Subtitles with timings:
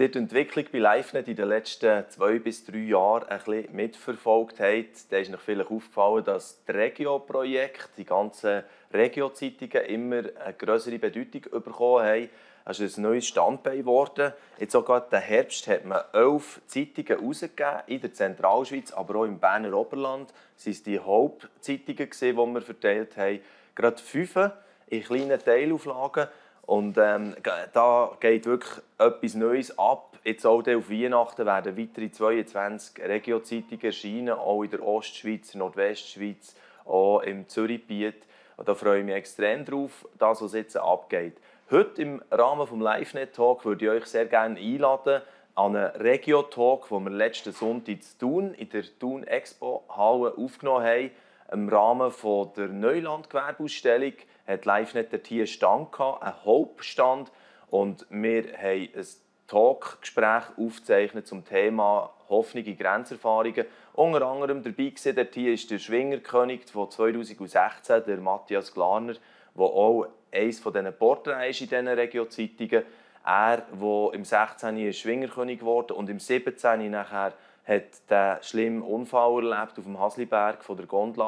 [0.00, 4.60] Ihr die Entwicklung bei LiveNet in den letzten zwei bis drei Jahren ein bisschen mitverfolgt
[4.60, 8.62] habt, dann ist euch vielleicht aufgefallen, dass das Regio-Projekt, die ganzen
[8.94, 12.28] Regio-Zeitungen immer eine größere Bedeutung bekommen haben.
[12.64, 14.32] Es ist ein neues Standbein geworden.
[14.60, 19.40] Jetzt sogar den Herbst hat man elf Zeitungen herausgegeben in der Zentralschweiz, aber auch im
[19.40, 20.32] Berner Oberland.
[20.54, 23.40] Das waren die Hauptzeitungen, die wir verteilt haben.
[23.74, 24.38] Gerade fünf
[24.86, 26.28] in kleinen Teilauflagen.
[26.68, 27.34] Und ähm,
[27.72, 30.18] da geht wirklich etwas Neues ab.
[30.22, 36.54] Jetzt auch auf Weihnachten werden weitere 22 Regio-Zeitungen erscheinen, auch in der Ostschweiz, Nordwestschweiz,
[36.84, 38.16] auch im Zürichgebiet.
[38.58, 41.38] Und da freue ich mich extrem drauf, das, was jetzt abgeht.
[41.70, 45.22] Heute im Rahmen des LiveNet-Talk würde ich euch sehr gerne einladen
[45.54, 50.84] an einen Regio-Talk, den wir letzten Sonntag in Thun, in der Thun Expo Halle aufgenommen
[50.84, 51.10] haben,
[51.50, 52.12] im Rahmen
[52.56, 54.12] der Neuland-Gewerbeausstellung
[54.46, 57.32] hat LiveNet dort hier Stand gehabt, einen Hauptstand.
[57.70, 59.06] Und wir haben ein
[59.46, 63.64] Talkgespräch aufgezeichnet zum Thema Hoffnung in Grenzerfahrungen.
[63.94, 69.14] Unter anderem dabei war dort hier ist der Schwingerkönig von 2016, der Matthias Glarner,
[69.54, 72.84] der auch eines dieser Porträts in diesen Regio-Zeitungen
[73.24, 74.92] er, der im 16.
[74.92, 76.90] Schwingerkönig geworden und im 17.
[76.90, 77.34] nachher
[77.68, 81.24] hat den schlimmen Unfall erlebt auf dem Hasliberg von der Gondel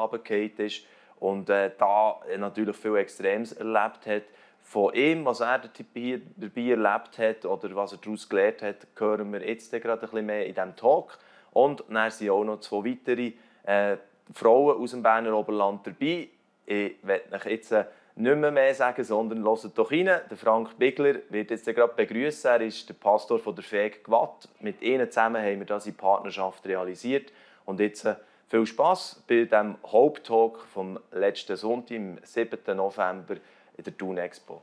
[0.57, 0.85] ist
[1.19, 4.23] und äh, da natürlich viel Extremes erlebt hat.
[4.63, 9.31] Von ihm, was er dabei, dabei erlebt hat oder was er daraus gelernt hat, hören
[9.31, 11.19] wir jetzt gerade ein bisschen mehr in diesem Talk.
[11.51, 13.33] Und dann sind auch noch zwei weitere
[13.63, 13.97] äh,
[14.33, 16.29] Frauen aus dem Berner Oberland dabei.
[16.65, 17.85] Ich werde euch jetzt äh,
[18.21, 20.05] nicht mehr, mehr sagen, sondern hört doch rein.
[20.05, 22.51] Der Frank Bigler wird jetzt gerade begrüßen.
[22.51, 24.47] Er ist der Pastor von der FEG Gwatt.
[24.59, 27.31] Mit ihnen zusammen haben wir das in Partnerschaft realisiert.
[27.65, 28.15] Und jetzt äh,
[28.47, 32.75] viel Spaß bei dem Haupttalk vom letzten Sonntag, am 7.
[32.75, 33.35] November
[33.77, 34.61] in der Thun Expo.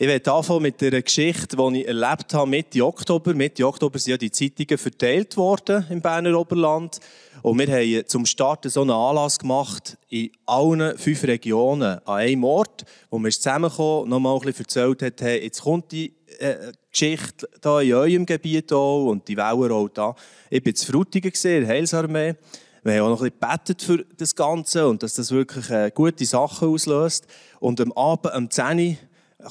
[0.00, 3.34] Ich werde anfangen mit einer Geschichte, die ich erlebt habe Mitte Oktober.
[3.34, 7.00] Mitte Oktober sind ja die Zeitungen verteilt worden im Berner Oberland.
[7.42, 12.44] Und wir haben zum Start so einen Anlass gemacht in allen fünf Regionen an einem
[12.44, 17.48] Ort, wo wir zusammengekommen, nochmal ein bisschen erzählt haben, hey, jetzt kommt die äh, Geschichte
[17.60, 20.14] hier in eurem Gebiet auch und die Wellen auch da.
[20.48, 22.36] Ich war zu Frutigen, der Heilsarmee.
[22.84, 26.24] Wir haben auch noch ein bisschen für das Ganze und dass das wirklich äh, gute
[26.24, 27.26] Sachen auslöst.
[27.58, 28.98] Und am Abend, am 10 Uhr, ich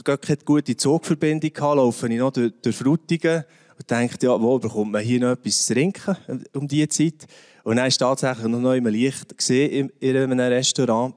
[0.04, 3.44] gar keine gute Zugverbindung hatte, laufe ich noch durch, durch Frutigen
[3.78, 6.18] und denke, ja, wo bekommt man hier noch etwas zu trinken
[6.54, 7.28] um diese Zeit?
[7.64, 11.16] Und dann ist tatsächlich noch einmal Licht gesehen in einem Restaurant.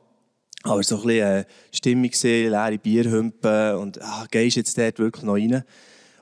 [0.62, 5.24] Aber so ein bisschen äh, Stimmung gesehen, leere Bierhümpen und ah, gehst jetzt dort wirklich
[5.24, 5.64] noch rein?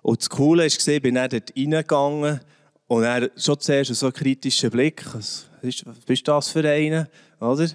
[0.03, 2.41] Und das Coole ist gesehen, bin dann dort reingegangen
[2.87, 5.05] und er schon zuerst so einen kritischen Blick.
[5.13, 7.09] Was, ist, was bist das für einen?
[7.41, 7.69] Oder?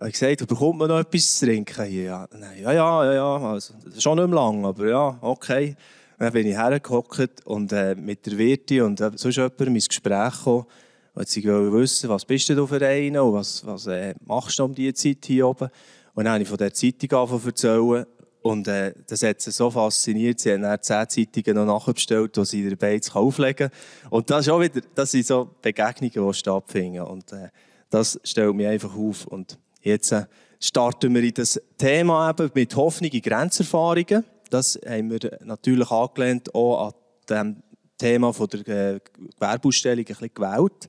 [0.00, 2.04] Habe gesagt, bekommt man noch etwas zu trinken hier?
[2.04, 3.36] Ja, Nein, ja, ja, ja.
[3.36, 5.76] Also, schon nicht mehr lang, aber ja, okay.
[6.18, 10.38] Dann bin ich hergehockt und äh, mit der Wirtin und äh, sonst jemandem ins Gespräch
[10.38, 10.66] gekommen.
[11.14, 14.64] Und sie wollte wissen, was bist du für einen und was, was äh, machst du
[14.64, 15.68] um diese Zeit hier oben?
[16.14, 18.06] Und dann habe ich von dieser Zeitung angefangen erzählen.
[18.42, 20.40] Und äh, das hat sie so fasziniert.
[20.40, 24.10] Sie haben dann zehn Zeitungen noch nachbestellt, die sie dabei auflegen kann.
[24.10, 27.02] Und das, ist auch wieder, das sind so Begegnungen, die stattfinden.
[27.02, 27.48] Und äh,
[27.90, 29.26] das stellt mich einfach auf.
[29.26, 30.24] Und Jetzt äh,
[30.58, 34.24] starten wir in das Thema eben mit Hoffnung in Grenzerfahrungen.
[34.48, 36.94] Das haben wir natürlich angelehnt auch an
[37.28, 37.62] dem
[37.98, 39.00] Thema von der äh,
[39.34, 40.88] Gewerbeausstellung ein bisschen gewählt.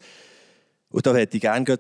[0.89, 1.77] Und da hätte ich gerne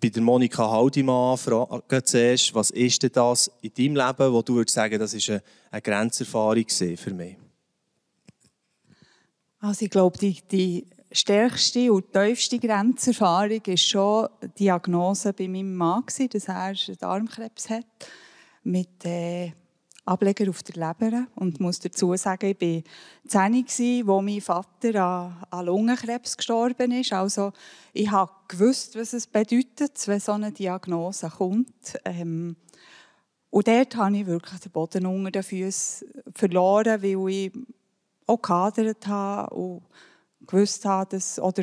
[0.00, 4.56] bei der Monika Haldimann fragen zuerst, was ist denn das in deinem Leben, wo du
[4.56, 7.36] würdest sagen, das ist eine, eine Grenzerfahrung für mich?
[9.60, 15.74] Also ich glaube, die, die stärkste und tiefste Grenzerfahrung war schon die Diagnose bei meinem
[15.74, 17.86] Mann, dass er Darmkrebs hat,
[18.62, 19.52] mit äh,
[20.04, 21.26] Ableger auf der Leber.
[21.34, 22.82] Und ich muss dazu sagen, ich war
[23.28, 23.78] 10, als
[24.22, 27.12] mein Vater an, an Lungenkrebs gestorben ist.
[27.12, 27.52] Also
[27.92, 28.10] ich
[28.48, 31.98] gewusst, was es bedeutet, wenn so eine Diagnose kommt.
[32.04, 32.56] Ähm,
[33.50, 37.52] und dort habe ich wirklich den Boden unter den Füßen verloren, weil ich
[38.26, 39.82] auch gehadert habe und
[40.46, 41.62] gewusst habe, dass, oder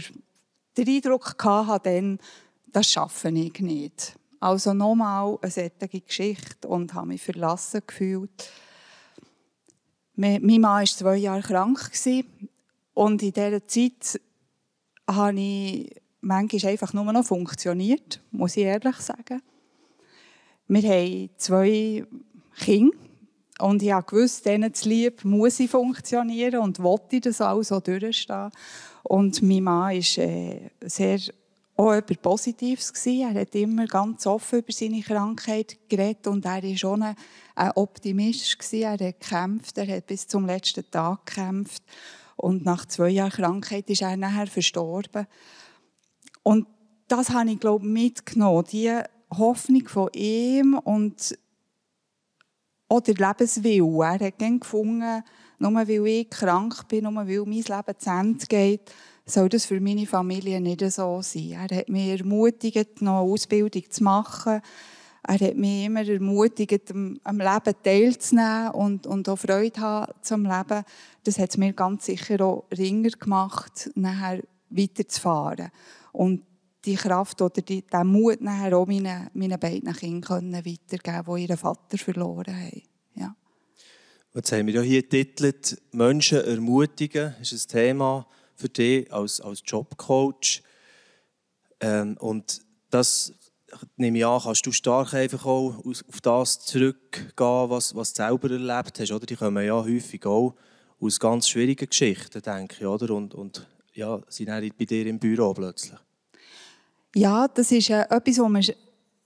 [0.78, 2.20] den Eindruck hatte, dann,
[2.68, 4.16] das schaffe ich nicht.
[4.40, 8.52] Also nochmal eine solche Geschichte und habe mich verlassen gefühlt.
[10.16, 11.92] Mein Mann war zwei Jahre krank
[12.94, 14.22] und in dieser Zeit
[15.08, 19.42] habe ich manchmal einfach nur noch funktioniert, muss ich ehrlich sagen.
[20.68, 22.06] Wir haben zwei
[22.60, 22.98] Kinder.
[23.60, 28.52] Und ich wusste, denen zu lieb muss ich funktionieren und wollte das alles so durchstehen.
[29.04, 31.20] Und mein Mann war äh, sehr
[31.78, 32.92] auch etwas Positives.
[32.92, 33.36] Gewesen.
[33.36, 37.16] Er hat immer ganz offen über seine Krankheit geredet und er war schon ein,
[37.56, 38.58] ein Optimist.
[38.60, 38.84] Gewesen.
[38.84, 41.84] Er hat gekämpft, er hat bis zum letzten Tag gekämpft.
[42.36, 45.28] Und nach zwei Jahren Krankheit ist er nachher verstorben.
[46.44, 46.68] Und
[47.08, 48.66] das habe ich, glaube ich, mitgenommen.
[48.72, 49.00] Die
[49.36, 51.38] Hoffnung von ihm und
[52.88, 54.04] auch der Lebenswille.
[54.04, 55.24] Er hat gefunden,
[55.60, 58.92] nur weil ich krank bin, nur weil mein Leben zu Ende geht,
[59.26, 61.52] soll das für meine Familie nicht so sein.
[61.70, 64.62] Er hat mich ermutigt, noch eine Ausbildung zu machen.
[65.28, 70.84] Er hat mich immer ermutigt, am Leben teilzunehmen und, und auch Freude haben zum Leben.
[71.26, 75.72] Das hat es mir ganz sicher auch ringer gemacht, nachher weiterzufahren.
[76.14, 76.44] Und
[76.88, 81.58] die Kraft oder die, den Mut nachher auch meinen, meinen beiden Kindern weitergeben die ihren
[81.58, 82.82] Vater verloren haben.
[83.16, 83.36] Ja.
[84.34, 88.26] Jetzt haben wir ja hier getitelt, Menschen ermutigen, ist ein Thema
[88.56, 90.64] für dich als, als Jobcoach.
[91.82, 93.34] Ähm, und das
[93.98, 98.50] nehme ich an, kannst du stark einfach auch auf das zurückgehen, was, was du selber
[98.50, 99.12] erlebt hast.
[99.12, 99.26] Oder?
[99.26, 100.56] Die kommen ja häufig auch
[101.00, 102.86] aus ganz schwierigen Geschichten, denke ich.
[102.86, 103.14] Oder?
[103.14, 106.00] Und, und ja, sind dann bei dir im Büro plötzlich.
[107.18, 108.76] Ja, das ist äh, etwas, was mir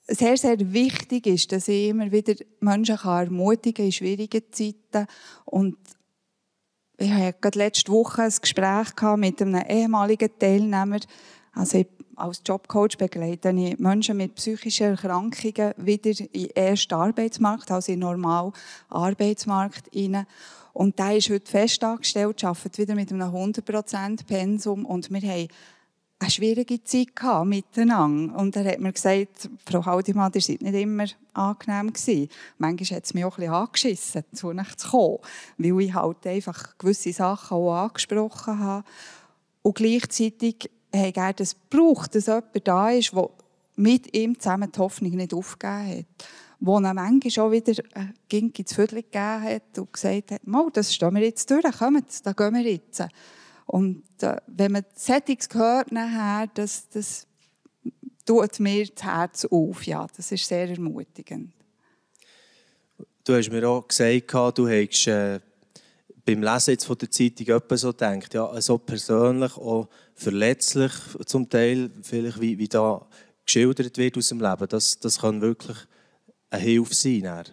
[0.07, 5.07] sehr, sehr wichtig ist, dass ich immer wieder Menschen kann ermutigen in schwierigen Zeiten.
[5.43, 5.75] Und
[6.97, 10.99] ich hatte gerade letzte Woche ein Gespräch mit einem ehemaligen Teilnehmer.
[11.51, 11.83] Also
[12.15, 17.99] als Jobcoach begleite ich Menschen mit psychischen Erkrankungen wieder in den ersten Arbeitsmarkt, also in
[17.99, 18.53] den normalen
[18.87, 20.27] Arbeitsmarkt hinein.
[20.71, 25.49] Und der ist heute fest angestellt, arbeitet wieder mit einem 100% Pensum und wir haben
[26.21, 28.37] eine schwierige Zeit gehabt, miteinander.
[28.37, 32.29] Und er hat mir gesagt, Frau Haldimann, ihr seid nicht immer angenehm gewesen.
[32.59, 35.17] Manchmal hat es mich auch ein bisschen angeschissen, zu euch zu kommen,
[35.57, 38.85] weil ich halt einfach gewisse Sachen auch angesprochen habe.
[39.63, 43.29] Und gleichzeitig hat er das gebraucht, dass jemand da ist, der
[43.75, 46.27] mit ihm zusammen die Hoffnung nicht aufgegeben hat.
[46.59, 50.41] Wo er manchmal auch wieder äh, ging ins Viertel gegeben hat und gesagt hat,
[50.73, 53.03] das stehen wir jetzt durch, kommt, da gehen wir jetzt.
[53.65, 57.27] Und äh, wenn man Settings hört nachher, das, das
[58.25, 59.85] tut mir das Herz auf.
[59.85, 61.53] Ja, das ist sehr ermutigend.
[63.23, 65.39] Du hast mir auch gesagt, du hast äh,
[66.25, 70.91] beim Lesen jetzt von der Zeitung etwas so gedacht, ja, so persönlich, auch verletzlich
[71.25, 73.05] zum Teil, vielleicht wie, wie da
[73.45, 74.67] geschildert wird aus dem Leben.
[74.67, 75.77] Das, das kann wirklich
[76.49, 77.21] eine Hilfe sein.
[77.23, 77.45] Dann.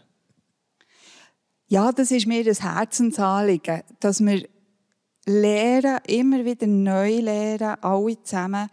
[1.68, 4.48] Ja, das ist mir das Herzensanliegen, dass wir
[5.28, 8.68] lernen, immer wieder neu lernen, alle zusammen,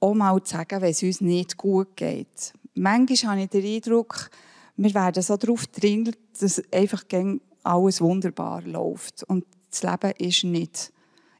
[0.00, 2.52] auch mal zu sagen, wenn es uns nicht gut geht.
[2.74, 4.30] Manchmal habe ich den Eindruck,
[4.76, 7.04] wir werden so darauf trainiert, dass einfach
[7.62, 9.22] alles wunderbar läuft.
[9.24, 10.92] Und das Leben ist nicht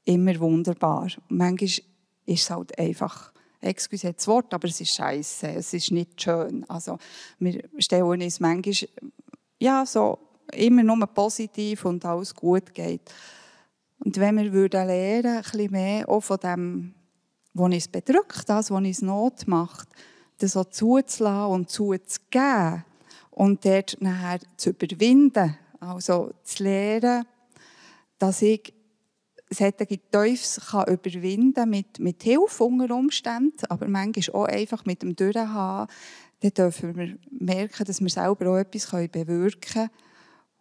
[0.05, 1.09] immer wunderbar.
[1.29, 1.85] Manchmal ist
[2.27, 6.65] es halt einfach, excuse das Wort, aber es ist scheiße, es ist nicht schön.
[6.69, 6.99] Also
[7.39, 8.89] wir stellen uns manchmal
[9.59, 10.19] ja, so
[10.53, 13.11] immer nur positiv und alles gut geht.
[14.05, 16.95] Und wenn wir würden lernen, ein bisschen mehr auch von dem,
[17.55, 19.89] was uns bedrückt, das, was uns Not macht,
[20.39, 22.85] das so zuzulassen und zuzugeben
[23.31, 27.25] und dort nachher zu überwinden, also zu lernen,
[28.19, 28.75] dass ich
[29.49, 35.17] solche Teufels kann überwinden mit, mit Hilfe unter Umständen, aber manchmal auch einfach mit dem
[35.17, 35.93] Durchhaben,
[36.41, 39.91] dann dürfen wir merken, dass wir selber auch etwas bewirken können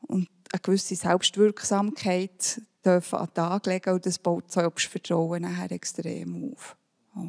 [0.01, 6.51] und eine gewisse Selbstwirksamkeit dürfen an den Tag legen und das baut Selbstvertrauen nachher extrem
[6.51, 6.75] auf.
[7.15, 7.27] Oh.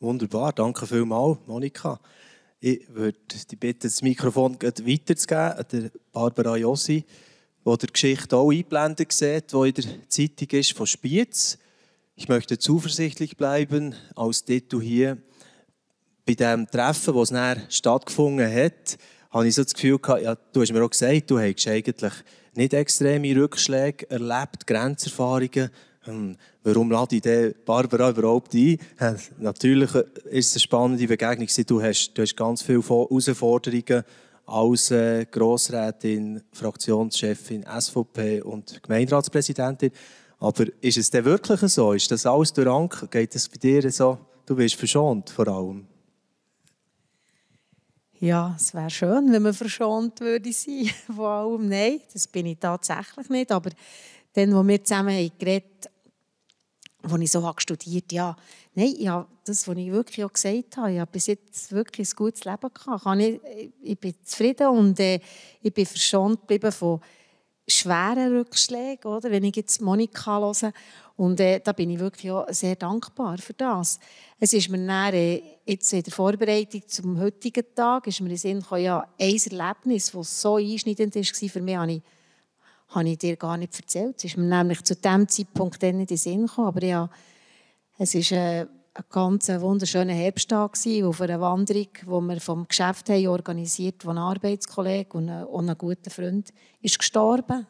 [0.00, 1.98] Wunderbar, danke vielmals, Monika.
[2.60, 7.04] Ich würde dich bitten, das Mikrofon weiterzugeben an Barbara Jossi,
[7.64, 11.58] die die Geschichte auch eingeblendet sieht, die in der Zeitung ist von Spiez.
[12.14, 15.18] Ich möchte zuversichtlich bleiben, als Titel hier.
[16.26, 18.98] Bei dem Treffen, das es stattgefunden hat,
[19.30, 22.12] habe ich so das Gefühl gehabt, ja, du hast mir auch gesagt, du hast eigentlich
[22.54, 25.70] nicht extreme Rückschläge erlebt, Grenzerfahrungen.
[26.02, 28.78] Hm, warum lade ich den Barbara überhaupt ein?
[29.38, 31.48] Natürlich ist es eine spannende Begegnung.
[31.66, 34.04] Du hast, du hast ganz viele Herausforderungen
[34.46, 39.90] als äh, Grossrätin, Fraktionschefin SVP und Gemeinderatspräsidentin.
[40.40, 41.92] Aber ist es denn wirklich so?
[41.92, 43.10] Ist das alles durch Ank?
[43.10, 44.18] Geht es bei dir so?
[44.46, 45.86] Du wirst verschont vor allem.
[48.20, 51.68] Ja, es wäre schön, wenn man verschont würde sein von allem.
[51.68, 53.52] Nein, das bin ich tatsächlich nicht.
[53.52, 53.70] Aber
[54.32, 55.88] dann, wo wir zusammen haben geredet
[57.02, 58.36] als ich so habe studiert ja,
[58.74, 62.16] nein, ja, das, was ich wirklich auch gesagt habe, ich habe bis jetzt wirklich ein
[62.16, 63.20] gutes Leben gehabt.
[63.20, 63.40] Ich,
[63.82, 65.20] ich bin zufrieden und äh,
[65.62, 67.00] ich bin verschont geblieben von
[67.66, 69.30] schweren Rückschlägen, oder?
[69.30, 70.72] wenn ich jetzt Monika höre.
[71.18, 73.98] Und äh, da bin ich wirklich auch sehr dankbar für das.
[74.38, 78.36] Es ist mir dann, äh, jetzt in der Vorbereitung zum heutigen Tag ist mir in
[78.36, 82.02] Sinn gekommen, ja, ein Erlebnis, das so einschneidend war für mich, habe ich,
[82.90, 84.14] habe ich dir gar nicht erzählt.
[84.18, 86.68] Es ist mir nämlich zu diesem Zeitpunkt dann nicht in den Sinn gekommen.
[86.68, 87.10] Aber ja,
[87.98, 93.26] es war äh, ein ganz wunderschöner Herbsttag auf einer Wanderung, die wir vom Geschäft haben
[93.26, 97.66] organisiert wo ein Arbeitskollege und ein, und ein guter Freund ist gestorben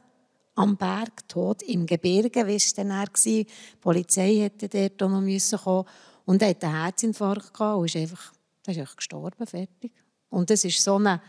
[0.58, 3.06] am Berg, tot im Gebirge, war.
[3.24, 3.46] Die
[3.80, 5.86] Polizei hätte dort noch müssen kommen
[6.24, 8.32] und er hatte einen Herzinfarkt und ist einfach,
[8.66, 9.92] ist einfach gestorben, fertig.
[10.30, 11.22] Und das war so eine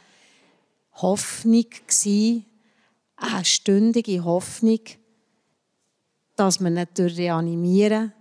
[0.94, 1.66] Hoffnung,
[3.16, 4.82] eine stündige Hoffnung,
[6.36, 8.14] dass man ihn durch Reanimieren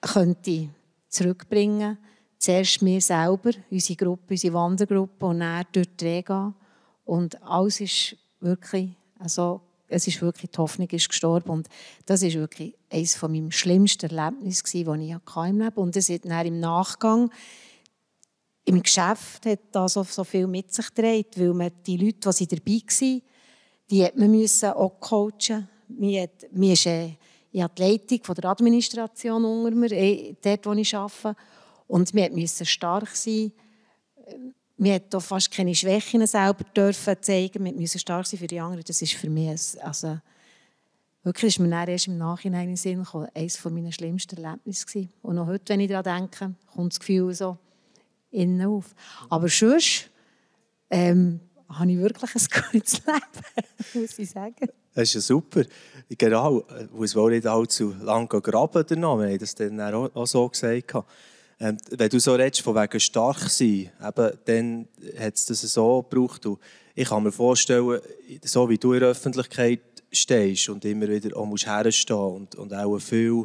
[0.00, 0.68] könnte
[1.08, 1.98] zurückbringen
[2.40, 6.54] Zuerst mir selber, unsere Gruppe, unsere Wandergruppe und dann durch die Rega.
[7.04, 9.60] Und alles ist wirklich also
[9.90, 11.50] es ist wirklich, die Hoffnung ist gestorben.
[11.50, 11.68] Und
[12.06, 15.80] das ist wirklich eines von meinem schlimmsten Erlebnissen, das ich im Leben hatte.
[15.80, 17.30] Und es hat dann im Nachgang
[18.64, 22.82] im Geschäft hat das so, viel mit sich gedreht, weil man die Leute, die dabei
[22.82, 23.22] waren,
[23.90, 25.68] die hat man auch coachen.
[25.88, 27.16] Mir, mir ist, äh,
[27.50, 31.34] ich habe die Leitung der Administration unter mir, äh, dort, wo ich arbeite.
[31.88, 33.50] Und wir mussten stark sein
[34.82, 37.66] wir durften fast keine Schwächen selber dürfen zeigen.
[37.66, 38.82] Wir müssen stark sein für die anderen.
[38.86, 40.18] Das ist für mich, also,
[41.22, 45.12] wirklich ist mir erst im Nachhinein in den Sinn gekommen, eines meiner schlimmsten Erlebnisse gewesen.
[45.20, 47.58] Und noch heute, wenn ich daran denke, kommt das Gefühl so
[48.30, 48.94] innen auf.
[49.28, 50.08] Aber sonst
[50.88, 54.68] ähm, habe ich wirklich ein gutes Leben, muss ich sagen.
[54.94, 55.62] Das ist ja super.
[56.08, 58.88] Genau, ich muss wohl nicht allzu lange graben.
[58.88, 60.94] Wir haben das dann auch so gesagt.
[61.62, 64.88] Ähm, wenn du so redest, von wegen stark sein, eben, dann
[65.18, 66.46] hat es das so gebraucht.
[66.46, 66.58] Und
[66.94, 68.00] ich kann mir vorstellen,
[68.42, 72.72] so wie du in der Öffentlichkeit stehst und immer wieder auch musst herstehen und, und
[72.72, 73.44] auch viel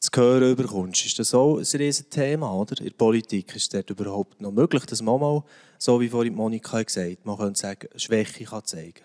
[0.00, 2.76] zu hören bekommst, ist das auch ein riesiges Thema, oder?
[2.78, 5.44] In der Politik ist es überhaupt noch möglich, dass man mal,
[5.78, 9.02] so wie vorhin Monika gesagt hat, man könnte sagen, Schwäche kann zeigen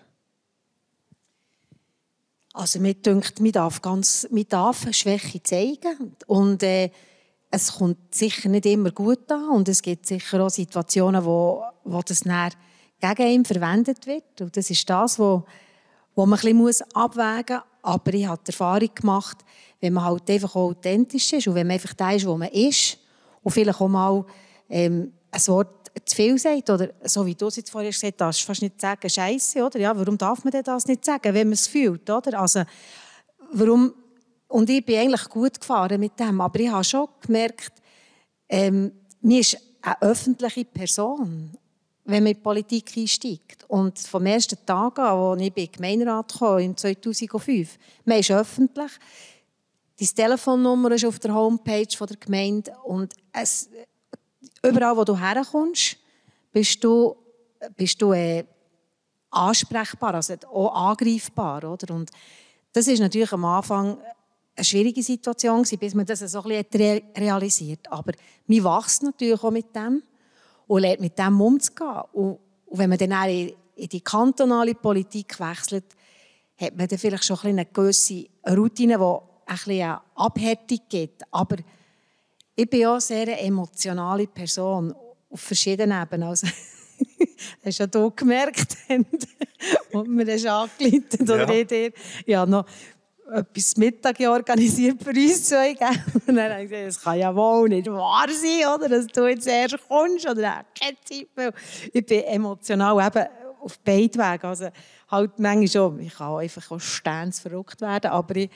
[2.52, 6.90] Also mir denkt, man darf, ganz, man darf Schwäche zeigen und äh,
[7.54, 12.02] es kommt sicher nicht immer gut an und es gibt sicher auch Situationen, wo, wo
[12.02, 12.50] das dann
[13.00, 14.40] gegen ihn verwendet wird.
[14.40, 15.44] Und das ist das, wo,
[16.14, 17.64] wo man ein bisschen abwägen muss.
[17.82, 19.38] Aber ich habe die Erfahrung gemacht,
[19.80, 22.98] wenn man halt einfach authentisch ist und wenn man einfach da ist, wo man ist
[23.42, 24.24] und vielleicht auch mal
[24.68, 28.40] ähm, ein Wort zu viel sagt oder so wie du es jetzt vorher gesagt hast,
[28.40, 29.78] fast nicht sagen, Scheiße, oder?
[29.78, 32.40] Ja, warum darf man denn das nicht sagen, wenn man es fühlt, oder?
[32.40, 32.62] Also,
[33.52, 33.94] warum
[34.54, 36.40] und ich bin eigentlich gut gefahren mit dem.
[36.40, 37.72] Aber ich habe schon gemerkt,
[38.48, 41.50] ähm, mir ist eine öffentliche Person,
[42.04, 43.64] wenn man in die Politik einsteigt.
[43.66, 48.30] Und vom ersten Tag an, als ich in den Gemeinderat kam, im 2005, man ist
[48.30, 48.92] öffentlich.
[49.98, 52.76] Deine Telefonnummer ist auf der Homepage der Gemeinde.
[52.84, 53.68] Und es,
[54.62, 55.96] überall, wo du herkommst,
[56.52, 57.16] bist du,
[57.76, 58.44] bist du äh,
[59.30, 61.64] ansprechbar, also auch angreifbar.
[61.64, 61.92] Oder?
[61.92, 62.12] Und
[62.72, 63.98] das ist natürlich am Anfang
[64.56, 68.12] eine schwierige Situation, bis man das so ein bisschen realisiert Aber
[68.46, 70.02] man wächst natürlich auch mit dem
[70.66, 72.02] und lernt mit dem umzugehen.
[72.12, 72.38] Und,
[72.76, 75.84] wenn man dann in, die kantonale Politik wechselt,
[76.56, 81.22] hat man dann vielleicht schon eine gewisse Routine, die ein bisschen eine Abhärtung gibt.
[81.30, 81.56] Aber
[82.56, 84.92] ich bin auch eine sehr emotionale Person
[85.30, 86.28] auf verschiedenen Ebenen.
[86.28, 86.46] Also,
[87.64, 88.76] hast ja du gemerkt,
[89.92, 91.64] und mir das angeleitet oder ja.
[91.64, 91.92] dir.
[92.26, 92.66] Ja, noch
[93.32, 95.70] etwas Mittag organisiert für uns zwei.
[96.26, 98.88] Und dann habe ich gesagt, das kann ja wohl nicht wahr sein, oder?
[98.88, 101.52] dass du jetzt erst kommst oder keine Zeit mehr.
[101.92, 103.26] Ich bin emotional eben
[103.60, 104.46] auf beiden Wegen.
[104.46, 104.68] Also
[105.08, 108.50] halt manchmal schon, ich kann einfach auch ständig verrückt werden, aber ich,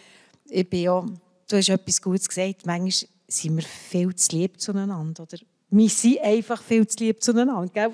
[0.47, 1.05] ich bin ja,
[1.49, 5.23] du hast etwas Gutes gesagt, manchmal sind wir viel zu lieb zueinander.
[5.23, 5.39] Oder?
[5.71, 7.71] Wir sind einfach viel zu lieb zueinander.
[7.73, 7.93] Gell?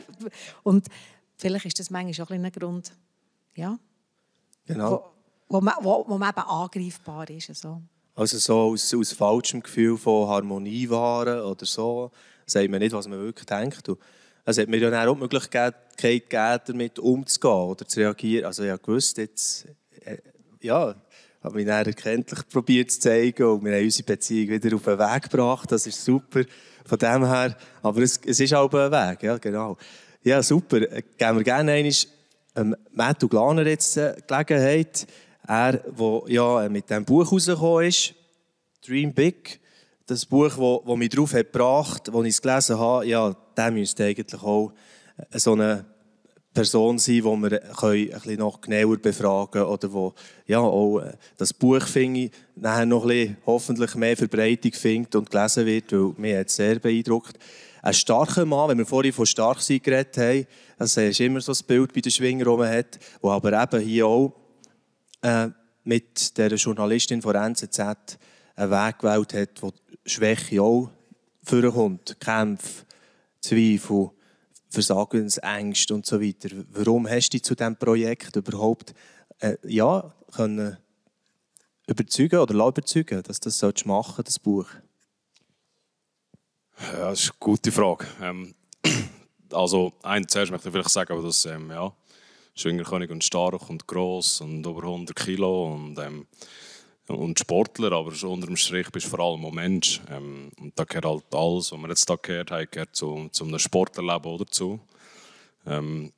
[0.63, 0.87] Und
[1.37, 2.93] vielleicht ist das manchmal auch ein, ein Grund,
[3.57, 3.79] ja,
[4.67, 5.14] genau.
[5.55, 7.49] Wo, man, wo, wo man eben angreifbar ist.
[7.51, 7.81] Also,
[8.17, 12.11] also so aus, aus falschem Gefühl von Harmonie wahren oder so,
[12.45, 13.89] sagt man nicht, was man wirklich denkt.
[13.89, 14.01] Und
[14.45, 18.47] es hat mir dann auch die Möglichkeit gegeben, damit umzugehen oder zu reagieren.
[18.47, 19.69] Also ich wusste jetzt,
[20.05, 20.19] äh,
[20.61, 20.93] ja,
[21.45, 24.99] habe mich dann erkenntlich probiert zu zeigen und wir haben unsere Beziehung wieder auf den
[24.99, 25.71] Weg gebracht.
[25.71, 26.43] Das ist super
[26.85, 27.57] von dem her.
[27.81, 29.77] Aber es, es ist auch ein Weg, ja, genau.
[30.25, 30.81] Ja, super.
[30.81, 31.93] Geben wir gerne einmal
[32.57, 35.07] ähm, Matt Glaner jetzt äh, Gelegenheit,
[35.47, 38.15] er, der ja mit diesem Buch rausgekommen ist,
[38.87, 39.61] Dream Big,
[40.07, 43.35] das Buch, wo, wo mich darauf hat gebracht hat, als ich es gelesen habe, ja,
[43.57, 44.73] der müsste eigentlich auch
[45.33, 45.87] so eine
[46.53, 50.15] Person sein, die wir ein bisschen noch genauer befragen können oder wo
[50.47, 55.31] ja, auch äh, das Buch finde nachher noch ein bisschen, hoffentlich mehr Verbreitung findet und
[55.31, 57.39] gelesen wird, weil mich hat sehr beeindruckt.
[57.83, 60.47] Ein starker Mann, wenn wir vorhin von stark sein geredet haben,
[60.79, 63.85] das ist immer so das Bild bei den Schwingern, das man hat, wo aber eben
[63.85, 64.33] hier auch
[65.25, 65.49] äh,
[65.85, 67.79] mit der Journalistin von NZZ
[68.57, 69.73] einen Weg gewählt hat, wo
[70.05, 70.91] Schwäche auch
[71.43, 72.85] vorkommt, Kämpfe,
[73.41, 74.11] Zweifel,
[74.69, 76.51] Versagensängste und so weiter.
[76.71, 78.95] Warum hast du dich zu diesem Projekt überhaupt
[79.41, 80.77] äh, ja, können
[81.87, 84.67] überzeugen oder überzeugen, dass du das machen das Buch?
[86.93, 88.07] Ja, das ist eine gute Frage.
[88.21, 88.55] Ähm,
[89.53, 91.95] also, eins zuerst möchte ich vielleicht sagen, dass ähm, ja,
[92.55, 96.27] Schwingerkönig und stark und gross und über 100 Kilo und, ähm,
[97.09, 100.01] und Sportler, aber unter dem Strich bist du vor allem ein Mensch.
[100.11, 103.45] Ähm, und da gehört halt alles, was wir jetzt da gehört haben, gehört zu, zu
[103.45, 104.81] einem Sporterleben oder zu.
[105.67, 106.13] Ähm,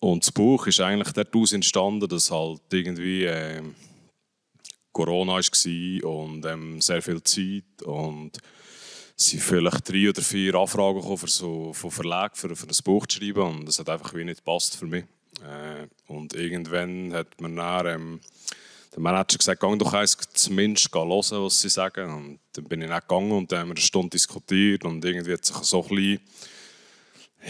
[0.00, 3.62] und das Buch ist eigentlich daraus entstanden, dass halt irgendwie äh,
[4.92, 8.38] Corona war und ähm, sehr viel Zeit und
[9.16, 12.84] es sind vielleicht drei oder vier Anfragen gekommen für so, von Verlagen für, für ein
[12.84, 15.04] Buch zu schreiben und das hat einfach wie nicht gepasst für mich.
[15.42, 18.20] Äh, und irgendwann hat man dann, ähm,
[18.92, 22.12] der Manager gesagt, geh doch eins zumindest hören, was sie sagen.
[22.12, 25.34] Und dann bin ich nicht gegangen und dann haben wir eine Stunde diskutiert und irgendwie
[25.34, 26.20] hat sich so ein bisschen,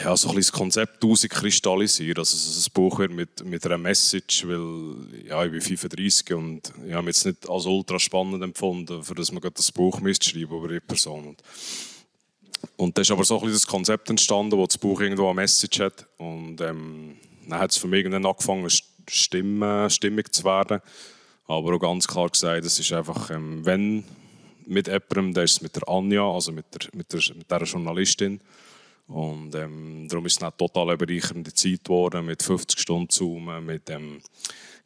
[0.02, 2.19] ja, so ein das Konzept herauskristallisiert.
[2.19, 6.93] Also das Buch wird mit, mit einer Message, weil ja, ich bin 35 und ich
[6.93, 10.80] habe es nicht als ultra spannend empfunden, für das man das Buch schreiben über die
[10.80, 11.28] Person.
[11.28, 11.43] Und,
[12.76, 15.34] und das ist aber so ein bisschen das Konzept entstanden, wo das Buch irgendwo eine
[15.34, 16.06] Message hat.
[16.19, 17.17] Und ähm,
[17.49, 18.69] dann hat es für mich irgendwann angefangen,
[19.09, 20.80] Stimme, stimmig zu werden.
[21.47, 24.04] Aber auch ganz klar gesagt, es ist einfach, ähm, wenn
[24.67, 27.63] mit jemandem, dann ist es mit der Anja, also mit der, mit der, mit der
[27.63, 28.41] Journalistin.
[29.06, 33.89] Und ähm, darum ist es eine total bereichernde Zeit geworden, mit 50 Stunden Zoom, mit
[33.91, 34.21] ähm,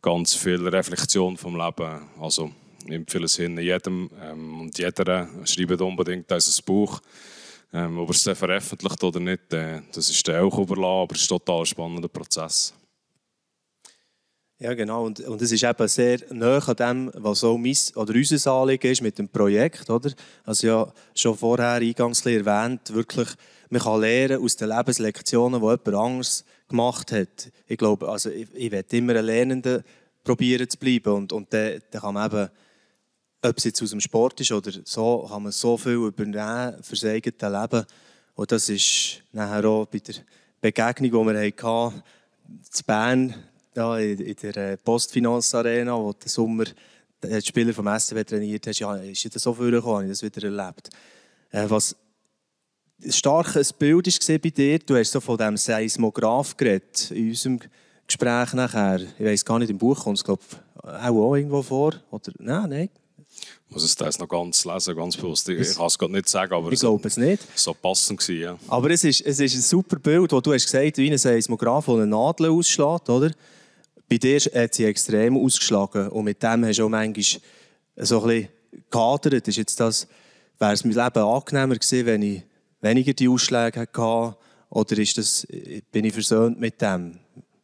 [0.03, 2.01] ganz viel Reflexion vom Leben.
[2.21, 2.51] Also
[2.85, 7.01] ich empfehle es jedem ähm, und jeder, schreibt unbedingt dieses Buch.
[7.73, 11.15] Ähm, ob er es dann veröffentlicht oder nicht, äh, das ist dann auch überlassen, aber
[11.15, 12.75] es ist ein total spannender Prozess.
[14.59, 15.07] Ja, genau.
[15.07, 18.93] Und, und es ist eben sehr nah an dem, was auch mein, oder unser Anliegen
[18.93, 19.89] ist mit dem Projekt.
[19.89, 20.13] Oder?
[20.45, 23.29] Also ja, schon vorher eingangs erwähnt, wirklich,
[23.71, 27.51] man kann lernen aus den Lebenslektionen, die jemand anderes gemacht hat.
[27.67, 29.83] Ich glaube, also ich, ich werde immer ein Lernender
[30.25, 31.15] probieren zu bleiben.
[31.15, 32.49] Und, und dann, dann kann man eben
[33.43, 36.97] ob es jetzt aus dem Sport ist oder so, kann man so viel übernehmen für
[36.97, 37.87] sein eigenes Leben.
[38.35, 40.15] Und das ist nachher auch bei der
[40.61, 42.03] Begegnung, die wir hatten,
[42.49, 43.35] in Bern,
[43.75, 46.65] ja, in der äh, Postfinanz Arena, wo der Sommer
[47.23, 50.45] der Spieler vom SCW trainiert hat, ja, ist das so vorgekommen, habe ich das wieder
[50.45, 50.91] erlebt.
[51.51, 51.97] Äh, was
[53.03, 57.61] ein starkes Bild war bei dir, du hast so von diesem Seismograph geredet, in unserem
[58.07, 59.01] Gespräch nachher.
[59.19, 61.95] Ich weiß gar nicht, im Buch kommt es, glaube ich, auch irgendwo vor.
[62.11, 62.89] Oder, nein, nein,
[63.69, 65.49] ich muss es das noch ganz lesen, ganz bewusst.
[65.49, 67.43] Ich, kann es gerade nicht sagen, aber ich glaube es nicht.
[67.55, 68.59] So passend gewesen, ja.
[68.69, 71.85] Aber es ist, es ist ein super Bild, wo du hast gesagt, wie ein Seismograph,
[71.87, 73.31] der eine Nadel ausschlägt, oder?
[74.09, 77.41] Bei dir hat sie extrem ausgeschlagen und mit dem hast du auch manchmal
[77.97, 78.49] so ein bisschen
[78.91, 79.47] gehadert.
[79.47, 80.09] Ist jetzt das,
[80.59, 82.43] wäre es mein Leben angenehmer gewesen, wenn ich
[82.81, 84.37] weniger die Ausschläge hatte?
[84.71, 85.47] Oder ist das,
[85.93, 87.19] bin ich versöhnt mit dem?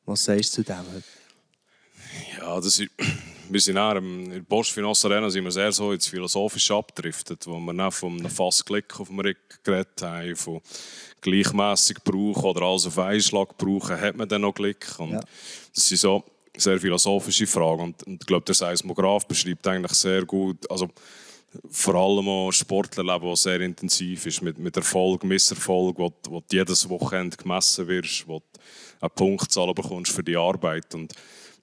[0.04, 1.02] Was sagst du zu dem?
[2.38, 2.90] Ja, das ist
[3.48, 7.46] wir sind auch in der Bosch Finance Arena sind wir sehr so ins Philosophische abgedriftet,
[7.46, 10.60] wo wir dann von einem Fassklick auf dem Rick geredet haben, von
[11.20, 14.94] gleichmäßig brauchen oder alles auf einen Schlag brauchen, hat man dann noch Glück.
[14.98, 15.20] Und ja.
[15.74, 16.24] Das sind so
[16.56, 17.82] sehr philosophische Fragen.
[17.82, 20.88] Und, und ich glaube, der Seismograph beschreibt eigentlich sehr gut, also
[21.70, 26.88] vor allem auch Sportlerleben, das sehr intensiv ist, mit, mit Erfolg, Misserfolg, wo, wo jedes
[26.88, 28.44] Wochenende gemessen wirst, wo du
[29.00, 30.94] eine Punktzahl bekommst für die Arbeit.
[30.94, 31.14] Und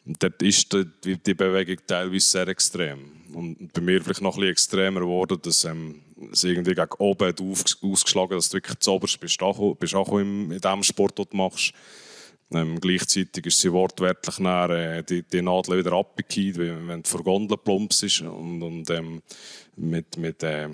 [0.05, 3.11] dort ist die, die Bewegung teilweise sehr extrem.
[3.33, 7.33] Und bei mir vielleicht noch ein bisschen extremer geworden, dass ähm, es irgendwie gegen oben
[7.39, 11.17] auf, ausgeschlagen dass du wirklich zu oberst bist, auch, bist auch in, in dem Sport,
[11.17, 11.73] den du machst.
[12.51, 17.23] Ähm, gleichzeitig ist sie wortwörtlich nach, äh, die, die Nadel wieder abgekehrt, wenn du vor
[17.23, 19.21] Gondel plumpst und, und ähm,
[19.75, 20.69] mit, mit äh,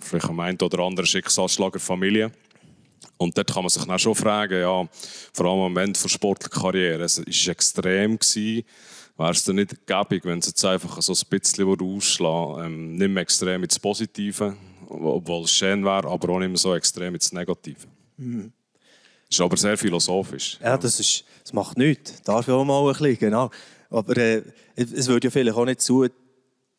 [0.00, 2.32] vielleicht am einen oder anderen Schicksalsschlag der Familie.
[3.18, 4.88] Und dort kann man sich dann schon fragen, ja,
[5.32, 10.24] vor allem am Ende der sportlichen Karriere, es war extrem, wäre es dann nicht gäbig,
[10.24, 14.56] wenn es jetzt einfach so ein bisschen ausschlagen ähm, nicht mehr extrem ins Positive,
[14.88, 17.86] obwohl es schön wäre, aber auch nicht mehr so extrem ins Negative.
[18.16, 18.52] Mhm.
[19.28, 20.58] Das ist aber sehr philosophisch.
[20.62, 22.22] Ja, das, ist, das macht nichts.
[22.22, 23.50] Darf ich auch mal ein bisschen, genau.
[23.90, 24.42] Aber äh,
[24.76, 26.06] es würde ja vielleicht auch nicht zu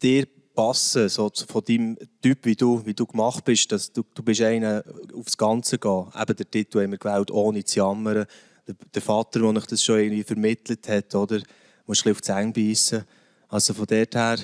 [0.01, 0.25] dir
[0.59, 4.41] passen, so von deinem Typ, wie du, wie du gemacht bist, dass du, du bist
[4.41, 6.07] einer aufs Ganze gehen.
[6.19, 8.25] Eben der Titel haben wir gewählt, ohne zu jammern.
[8.67, 11.39] Der, der Vater, der euch das schon irgendwie vermittelt hat, oder?
[11.87, 13.05] Musst ein auf die beißen.
[13.47, 14.37] Also von dort her,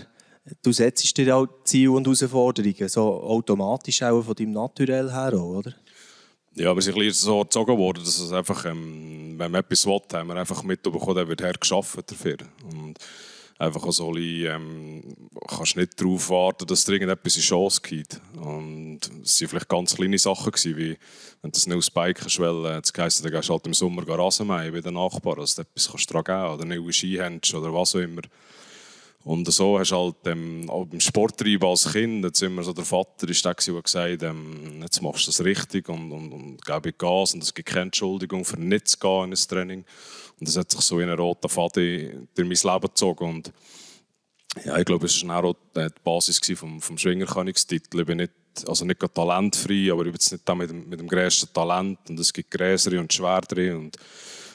[0.62, 5.74] du setzt dir auch Ziele und Herausforderungen, so automatisch auch von deinem Naturell her oder?
[6.54, 9.86] Ja, wir sind ein bisschen so erzogen worden, dass es einfach, ähm, wenn man etwas
[9.86, 12.38] will, haben wir einfach mitbekommen, dann wird hergeschafft dafür.
[12.72, 12.98] Und
[13.58, 15.04] einfach auch so ein ähm,
[15.48, 18.20] kannst nicht darauf warten, dass dir irgendetwas in Chance gibt.
[18.36, 20.98] Und es waren vielleicht ganz kleine Sachen, gewesen, wie
[21.42, 24.08] wenn du ein neues Bike hast, weil das heisst, dann gehst du halt im Sommer
[24.08, 27.74] Rasenmähen bei den Nachbarn, dass du etwas kannst dran geben oder neue Ski hast oder
[27.74, 28.22] was auch immer.
[29.26, 32.86] Und so hast du halt ähm, auch beim Sporttreiben als Kind, jetzt immer so der
[32.86, 36.64] Vater ist der, der gesagt hat, ähm, jetzt machst du das richtig und, und, und
[36.64, 39.86] gebe Gas und es gibt keine Entschuldigung für nicht zu gehen in ein Training.
[40.40, 43.30] Und das hat sich so in einen roten Faden durch mein Leben gezogen.
[43.30, 43.54] Und
[44.64, 48.02] ja, ich glaube, es war auch die Basis vom, vom Schwingerkönigstitel.
[48.02, 48.34] Ich bin nicht,
[48.68, 52.00] also nicht talentfrei, aber ich bin jetzt nicht da mit dem, mit dem grössten Talent.
[52.10, 53.78] Und es gibt größere und schwerere.
[53.78, 53.98] Und,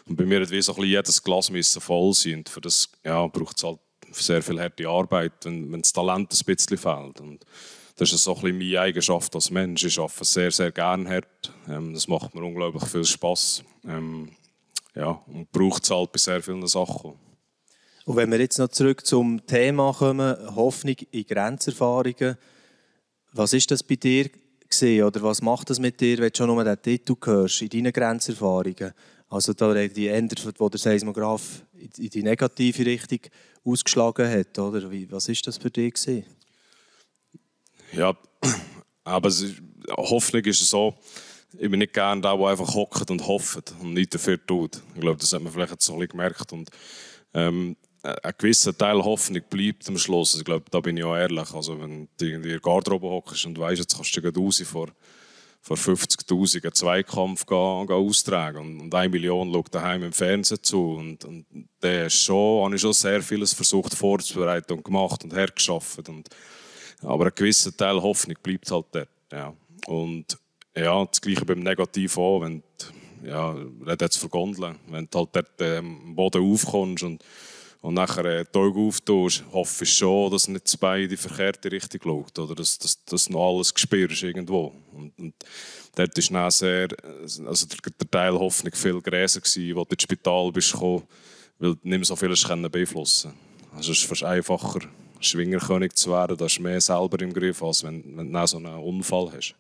[0.07, 2.37] und bei mir hat wie so ein jedes Glas voll sein.
[2.37, 3.79] Und für das ja, braucht es halt
[4.13, 7.21] sehr viel harte Arbeit, wenn, wenn das Talent ein bisschen fehlt.
[7.21, 7.45] Und
[7.97, 9.85] das ist so ein bisschen meine Eigenschaft als Mensch.
[9.85, 11.53] Ich arbeite sehr, sehr gerne hart.
[11.69, 13.63] Ähm, das macht mir unglaublich viel Spass.
[13.87, 14.31] Ähm,
[14.95, 17.15] ja, und braucht es halt bei sehr vielen Sachen.
[18.05, 22.37] Und wenn wir jetzt noch zurück zum Thema kommen, Hoffnung in Grenzerfahrungen,
[23.33, 24.31] was ist das bei dir
[24.69, 27.69] gesehen oder was macht das mit dir, wenn du schon nur den Titel hörst, in
[27.69, 28.93] deinen Grenzerfahrungen?
[29.29, 33.21] Also da die Änderung, wo der Seismograph in die negative Richtung
[33.65, 34.91] ausgeschlagen hat, oder?
[35.11, 36.25] Was ist das für dich gewesen?
[37.93, 38.17] Ja,
[39.05, 39.55] aber ist,
[39.97, 40.95] Hoffnung ist so,
[41.59, 44.81] ich bin nicht gerne der, der einfach hockt und hofft und nichts dafür tut.
[44.95, 46.53] Ich glaube, das hat man vielleicht jetzt so ein gemerkt.
[46.53, 46.71] Und,
[47.35, 50.35] ähm, ein gewisser Teil Hoffnung bleibt am Schluss.
[50.35, 51.53] Ich glaube, da bin ich auch ehrlich.
[51.53, 54.89] Also, wenn du in der Garderobe hockst und weißt, jetzt kannst du raus vor,
[55.61, 60.63] vor 50'000 einen Zweikampf gehen, gehen austragen und, und eine Million schaut daheim im Fernsehen
[60.63, 60.93] zu.
[60.93, 61.45] Und, und
[61.81, 62.07] da habe
[62.75, 66.09] ich schon sehr vieles versucht vorzubereiten und gemacht und hergeschafft.
[66.09, 66.31] Und,
[67.03, 69.09] aber ein gewisser Teil Hoffnung bleibt halt dort.
[69.31, 69.55] Ja.
[69.87, 70.39] Und
[70.77, 73.55] ja, das Gleiche beim Negativ auch, wenn du, ja,
[73.85, 77.23] red jetzt von Gondeln, wenn du halt dort am Boden aufkommst und,
[77.83, 81.17] und nachher äh, die Augen auftust, hoffe ich schon, dass nicht das Bein in die
[81.17, 84.73] verkehrte Richtung schaut, oder dass, dass, dass noch alles gespürt irgendwo.
[84.93, 85.35] Und, und
[85.95, 86.89] dort ist dann sehr,
[87.23, 91.03] also der, der Teil Hoffnung viel gewesen, wo du ins Spital bist gekommen,
[91.59, 93.33] weil du nicht mehr so vieles beeinflussen
[93.75, 94.81] Also es ist fast einfacher,
[95.21, 98.57] Schwingerkönig zu werden, da hast du mehr selber im Griff, als wenn, wenn du so
[98.57, 99.55] einen Unfall hast.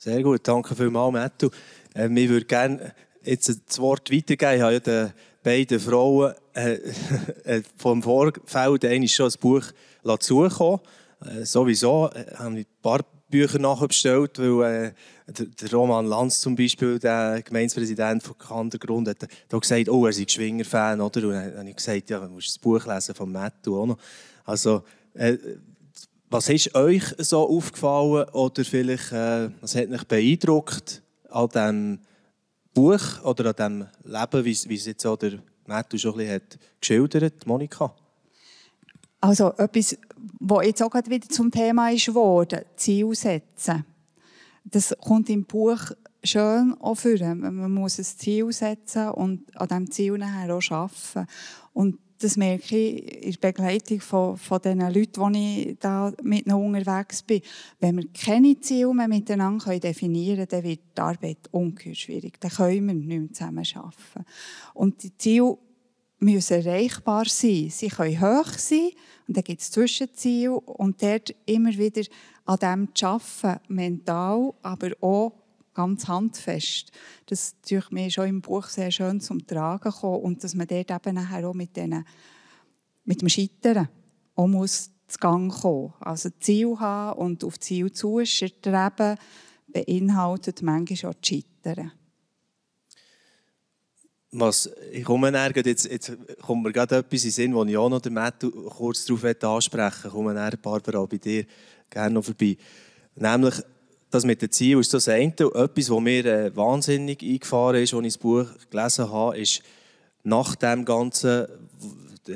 [0.00, 1.50] Sehr gut, danke vielmals, Mattu.
[1.92, 4.54] Äh, ich würde gerne jetzt das Wort weitergeben.
[4.54, 6.74] Ich habe ja den beiden Frauen äh,
[7.44, 9.64] äh vom Vorfeld eigentlich schon ein Buch
[10.20, 10.80] zukommen
[11.26, 14.94] äh, Sowieso äh, habe ich ein paar Bücher nachbestellt, weil
[15.26, 20.12] äh, der, Roman Lanz zum Beispiel, der Gemeindepräsident von Kandergrund, hat da gesagt, oh, er
[20.12, 21.26] sei Schwinger-Fan, oder?
[21.26, 23.98] Und dann habe ich gesagt, ja, du musst das Buch lesen von Mattu auch noch.
[24.44, 24.84] Also,
[25.14, 25.36] äh,
[26.30, 31.98] was ist euch so aufgefallen oder vielleicht äh, was hat euch beeindruckt an diesem
[32.74, 36.34] Buch oder an diesem Leben, wie, wie es jetzt auch der Matthew schon ein bisschen
[36.34, 37.94] hat geschildert, Monika?
[39.20, 39.96] Also etwas,
[40.38, 42.10] was jetzt auch wieder zum Thema ist
[42.76, 43.84] Ziel setzen.
[44.64, 45.80] Das kommt im Buch
[46.22, 47.34] schön auch vor.
[47.34, 51.26] Man muss ein Ziel setzen und an diesem Ziel nachher auch arbeiten.
[51.72, 56.46] Und das merke ich in der Begleitung von, von den Leuten, die ich da mit
[56.46, 57.42] ihnen unterwegs bin.
[57.78, 62.40] Wenn wir keine Ziele mehr miteinander definieren können, dann wird die Arbeit ungeheuer schwierig.
[62.40, 64.26] Dann können wir nicht mehr zusammen arbeiten.
[64.74, 65.58] Und die Ziele
[66.18, 67.70] müssen erreichbar sein.
[67.70, 68.90] Sie können hoch sein
[69.28, 72.02] und dann gibt es Zwischenziele und dort immer wieder
[72.44, 75.32] an dem zu arbeiten, mental, aber auch
[75.78, 76.90] ganz handfest.
[77.26, 80.90] Das ist mir schon im Buch sehr schön zum Tragen gekommen und dass man dort
[80.90, 82.04] eben nachher auch mit, denen,
[83.04, 83.88] mit dem Scheitern
[84.34, 85.94] auch muss zu Gang kommen.
[86.00, 89.16] Also Ziel haben und auf Ziel zustreben,
[89.68, 91.92] beinhaltet manchmal auch das Scheitern.
[94.32, 95.30] Was, ich komme
[95.64, 96.12] jetzt, jetzt
[96.42, 99.80] kommt mir gerade etwas in Sinn, wo ich auch noch den Matt kurz darauf ansprechen
[99.80, 100.08] möchte.
[100.08, 101.46] Ich komme dann, Barbara, bei dir
[101.88, 102.56] gerne noch vorbei.
[103.14, 103.54] Nämlich,
[104.10, 105.32] das mit dem Ziel ist das eine.
[105.32, 109.62] Etwas, was mir äh, wahnsinnig eingefahren ist, als ich das Buch gelesen habe, ist
[110.24, 111.46] nach dem Ganzen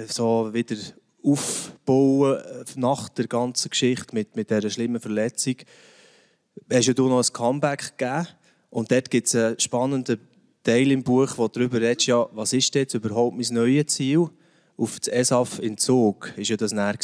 [0.08, 0.76] so wieder
[1.22, 5.56] aufbauen, äh, nach der ganzen Geschichte mit, mit dieser schlimmen Verletzung,
[6.70, 8.28] hast du noch ein Comeback gegeben.
[8.70, 10.20] Und dort gibt es einen spannenden
[10.62, 14.30] Teil im Buch, wo darüber redest, ja, was ist jetzt überhaupt mein neues Ziel?
[14.76, 16.96] auf das ESAF in Zug ist ja das näher.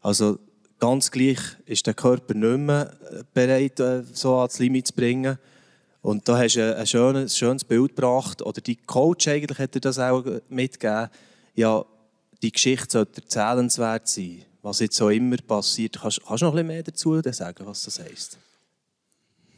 [0.00, 0.38] Also
[0.80, 5.38] ganz gleich ist der Körper nicht mehr äh, bereit, äh, so ans Limit zu bringen.
[6.02, 8.42] Und da hast du ein schönes, schönes Bild gebracht.
[8.42, 11.10] Oder die Coach eigentlich hat dir das auch mitgegeben.
[11.54, 11.84] Ja,
[12.42, 14.44] die Geschichte sollte erzählenswert sein.
[14.62, 15.98] Was jetzt so immer passiert.
[16.00, 18.38] Kannst, kannst du noch ein bisschen mehr dazu sagen, was das heisst?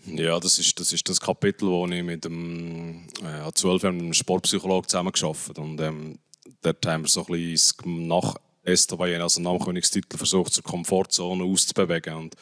[0.07, 4.03] Ja, das ist das, ist das Kapitel, wo ich mit dem äh, 12 Jahren mit
[4.03, 5.61] einem Sportpsychologen zusammengearbeitet habe.
[5.61, 6.19] Und ähm,
[6.61, 11.45] dort haben wir so ein bisschen nach Estavayen, also nach dem Königstitel, versucht, zur Komfortzone
[11.45, 12.15] auszubewegen.
[12.15, 12.35] Und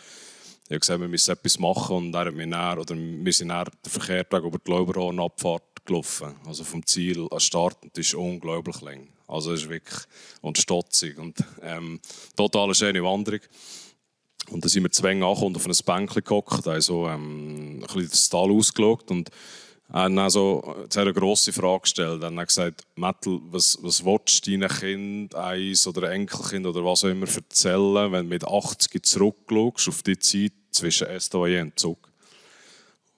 [0.65, 3.49] ich habe gesagt, wir müssen etwas machen und er hat mich näher, oder wir sind
[3.49, 6.37] näher den Verkehrtag über die Glauberhornabfahrt gelaufen.
[6.47, 9.09] Also vom Ziel an Start, das ist unglaublich lang.
[9.27, 9.99] Also es ist wirklich
[10.41, 12.01] und stotzig und ähm,
[12.37, 13.41] total schöne Wanderung.
[14.51, 18.29] Und dann sind wir zwei angekommen auf ein Bänkchen gehockt, also ähm, ein bisschen das
[18.29, 19.31] Tal ausgeschaut und
[19.93, 22.23] er hat dann so eine grosse Frage gestellt.
[22.23, 27.05] Er hat gesagt, Mettel, was, was willst du deinen Kind, eins oder Enkelkind oder was
[27.05, 32.09] auch immer erzählen, wenn du mit 80 zurückschaust auf die Zeit zwischen SDOE und Zug?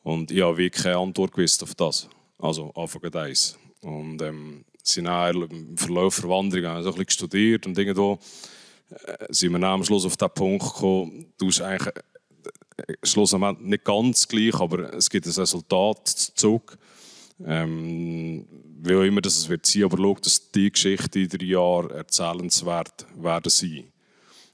[0.03, 2.09] Und ich habe wirklich keine Antwort gewusst auf das.
[2.39, 3.59] Also Anfang eins.
[3.83, 8.19] Und ähm, sind dann im Verlauf der Wanderung so ein bisschen studiert und irgendwo
[8.91, 12.01] äh, sind wir am Schluss auf den Punkt gekommen, du hast eigentlich äh,
[13.03, 16.79] schlussendlich nicht ganz gleich, aber es gibt ein Resultat zurück.
[17.45, 18.47] Ähm,
[18.81, 21.91] wie auch immer das es wird sein, aber schau, dass die Geschichte in drei Jahren
[21.91, 23.93] erzählenswert werden sein.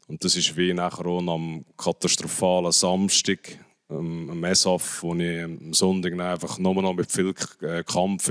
[0.06, 3.58] Und das ist wie nachher auch am katastrophalen Samstag,
[3.90, 8.30] ähm, am Messaf, wo ich am Sonntag einfach nur noch mit viel äh, Kampf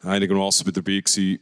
[0.00, 1.38] einigermaßen dabei war.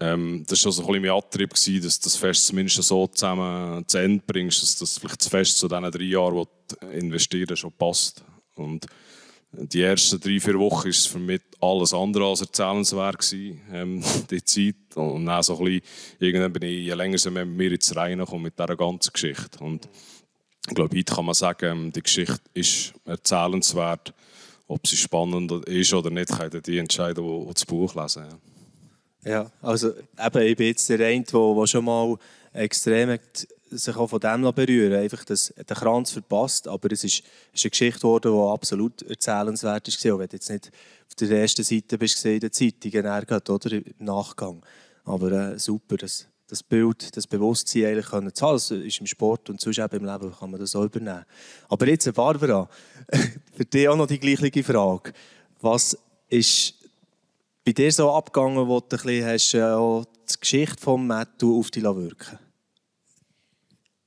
[0.00, 3.86] Ähm, das war so ein bisschen mein Antrieb, dass du das Fest zumindest so zusammen
[3.86, 7.56] zu Ende bringst, dass das vielleicht das Fest zu diesen drei Jahren, wo du investieren
[7.56, 8.24] schon passt.
[8.54, 8.86] Und
[9.52, 14.04] die ersten drei, vier Wochen war es für mich alles andere als erzählenswert, gewesen, ähm,
[14.30, 14.96] die Zeit.
[14.96, 15.82] Und dann so ein bisschen,
[16.18, 19.62] irgendwann bin ich, je länger mit mir ins Reine gekommen mit dieser ganzen Geschichte.
[19.62, 19.88] Und
[20.66, 24.14] ich glaube, heute kann man sagen, die Geschichte ist erzählenswert.
[24.66, 28.22] Ob sie spannend ist oder nicht, können die entscheiden, die das Buch lesen.
[28.30, 28.38] Ja,
[29.24, 32.16] ja also eben, ich bin jetzt der eine, der schon mal
[32.52, 33.18] extrem
[33.70, 37.70] sich auch von dem berühren einfach das, den Kranz verpasst, aber es ist, ist eine
[37.70, 40.72] Geschichte geworden, die absolut erzählenswert war, auch wenn du jetzt nicht
[41.06, 44.62] auf der ersten Seite bist in den Zeitungen, oder im Nachgang.
[45.04, 48.54] Aber äh, super, das, das Bild, das Bewusstsein eigentlich können zu haben.
[48.54, 51.24] Das ist im Sport und sonst eben im Leben kann man das auch übernehmen.
[51.68, 52.68] Aber jetzt, Barbara,
[53.56, 55.12] für dich auch noch die gleiche Frage.
[55.60, 55.96] Was
[56.28, 56.74] ist
[57.70, 61.70] bei dir so abgegangen, wo du ein bisschen hast, äh, die Geschichte von Matthew auf
[61.70, 62.38] dich wirken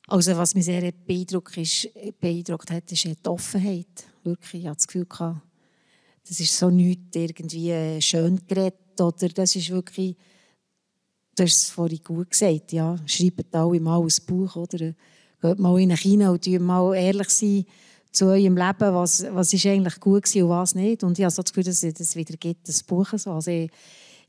[0.07, 1.87] Also was mich sehr beeindruckt, ist,
[2.19, 4.05] beeindruckt hat, ist die Offenheit.
[4.25, 5.07] Wirklich, ich hatte das Gefühl,
[6.27, 10.17] das ist so nichts irgendwie äh, schön geredet oder das ist wirklich
[11.35, 12.95] Du hast es vorhin gut gesagt, ja.
[13.07, 14.93] Schreibt alle mal ein Buch, oder?
[15.41, 17.65] Geht mal in hinein und mal ehrlich sein
[18.13, 21.03] zu eurem Leben, was, was ist eigentlich gut war und was nicht.
[21.03, 23.31] Und ich habe so das Gefühl, dass es wieder gibt, das Buch so.
[23.31, 23.69] Also ich,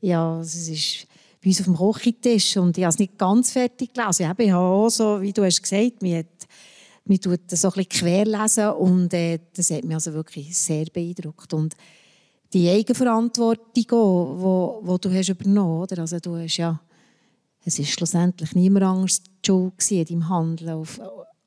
[0.01, 1.07] ja, es ist
[1.41, 4.23] bei uns auf dem Kochentisch und ich habe es nicht ganz fertig gelesen.
[4.23, 6.47] Ich habe auch so, wie du hast gesagt, mir hat
[7.07, 10.85] mir tut das so ein bisschen querlesen und äh, das hat mich also wirklich sehr
[10.85, 11.53] beeindruckt.
[11.53, 11.75] Und
[12.51, 16.79] die Eigenverantwortung, die du hast übernommen hast, also du hast ja
[17.65, 20.69] es war schlussendlich niemand anders die Schuld in deinem Handeln.
[20.69, 20.99] Auf,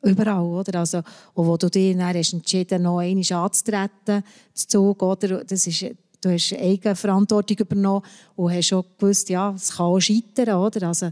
[0.09, 0.81] überall, oder?
[0.81, 0.99] Also,
[1.35, 5.45] und wo du dich dann hast entschieden noch einmal anzutreten, zu Zug, oder?
[5.45, 5.87] Das ist,
[6.21, 8.03] du hast eigene Verantwortung übernommen
[8.37, 10.89] und hast schon gewusst, ja, es kann auch scheitern, oder?
[10.89, 11.11] Also,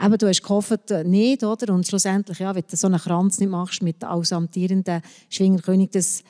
[0.00, 1.72] eben, du hast gehofft, nicht, oder?
[1.74, 6.22] Und schlussendlich, ja, wenn du so einen Kranz nicht machst mit als amtierenden Schwingerkönig, das,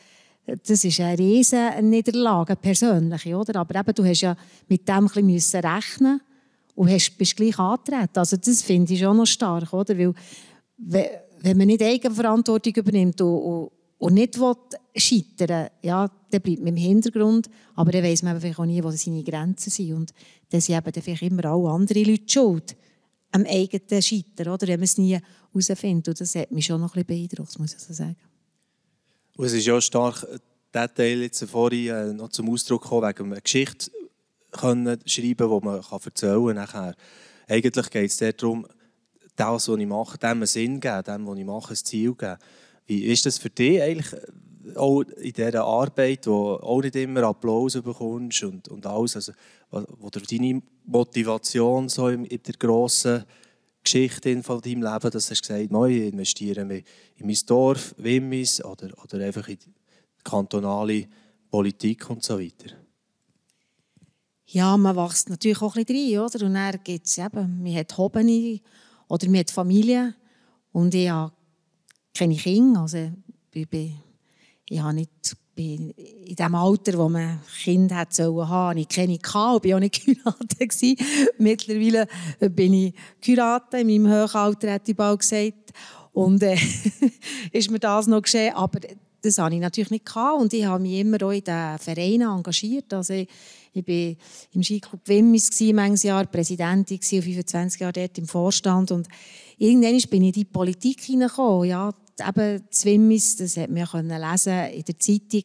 [0.66, 3.61] das ist eine riesige Niederlage, persönlich, oder?
[3.61, 4.37] Aber eben, du hast ja
[4.68, 6.21] mit dem ein bisschen rechnen
[6.75, 8.18] und hast, bist gleich angetreten.
[8.18, 9.99] Also das finde ich schon noch stark, oder?
[9.99, 10.14] Weil,
[11.40, 14.55] wenn man nicht Eigenverantwortung übernimmt und, und, und nicht will
[14.96, 17.48] scheitern ja, dann bleibt man im Hintergrund.
[17.74, 19.92] Aber dann weiss man vielleicht auch nie, wo seine Grenzen sind.
[19.92, 20.12] Und
[20.51, 22.77] dann sind eben vielleicht immer auch andere Leute schuld
[23.31, 24.66] am eigenen Scheitern, oder?
[24.66, 25.18] wenn man es nie
[25.53, 26.09] herausfindet.
[26.09, 28.16] Und das hat mich schon noch ein bisschen beeindruckt, muss ich so sagen.
[29.37, 30.27] Und es ist ja stark,
[30.74, 33.90] der Teil jetzt vorhin äh, noch zum Ausdruck gekommen, wegen einer Geschichte
[34.51, 36.94] können schreiben, die man erzählen kann.
[37.46, 38.66] Eigentlich geht es darum,
[39.38, 42.37] das, was ich mache, dem einen Sinn geben, dem, was ich mache, ein Ziel geben.
[42.87, 47.22] Wie ist das für dich eigentlich äh, auch in dieser Arbeit, wo auch nicht immer
[47.24, 49.33] Applaus bekommst und, und alles, also,
[49.70, 53.24] wo du deine Motivation so in, in der grossen
[53.83, 56.85] Geschichte von deinem Leben, dass du gesagt hast, ich investiere in
[57.27, 59.70] mein Dorf, Wimmis oder, oder einfach in die
[60.24, 61.07] kantonale
[61.51, 62.74] Politik und so weiter?
[64.51, 66.46] ja, man wächst natürlich auch ein bisschen rein, oder?
[66.46, 68.61] Und dann gibt es eben, man hat Hobbys
[69.09, 70.14] oder man hat Familie
[70.73, 71.33] und ich habe
[72.16, 73.11] keine Kinder, also
[73.53, 73.94] ich, bin,
[74.68, 79.18] ich habe nicht bin in dem Alter, wo man Kind hat sollen haben, ich keine
[79.18, 81.03] gehabt, bin auch nicht geheiratet
[81.38, 82.07] Mittlerweile
[82.55, 85.73] bin ich geheiratet, in meinem Hochalter, hätte ich bald gesagt.
[86.12, 86.57] Und äh,
[87.53, 88.79] ist mir das noch geschehen, aber
[89.21, 92.94] das hatte ich natürlich nicht und ich habe mich immer auch in den Vereinen engagiert.
[92.94, 93.29] Also ich,
[93.79, 99.09] ich war im Skiclub Wimmis manches Jahr Präsidentin, 25 Jahre dort im Vorstand und
[99.59, 101.69] irgendwann bin ich in die Politik hineingekommen.
[101.69, 101.95] Ja,
[102.27, 105.45] eben das Wimmis, das hat man lesen in der Zeitung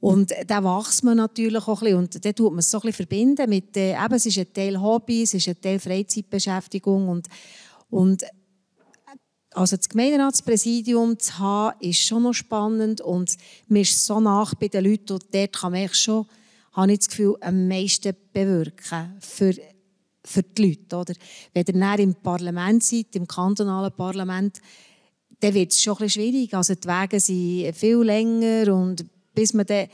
[0.00, 1.98] und da wächst man natürlich auch ein bisschen.
[1.98, 4.52] Und dann tut man es so ein bisschen verbinden mit, äh, eben, es ist ein
[4.52, 7.28] Teil Hobby, es ist ein Teil Freizeitbeschäftigung und,
[7.90, 8.24] und
[9.52, 13.36] also das Gemeinderatspräsidium zu haben, ist schon noch spannend und
[13.68, 16.26] man ist so nach bei den Leuten und dort kann man schon,
[16.82, 19.54] habe ich das Gefühl, am meisten bewirken für,
[20.24, 20.96] für die Leute.
[20.96, 21.14] Oder?
[21.52, 24.60] Wenn ihr dann im Parlament seid, im kantonalen Parlament,
[25.40, 26.54] dann wird es schon ein bisschen schwierig.
[26.54, 29.88] Also die Wege sind viel länger und bis man dann,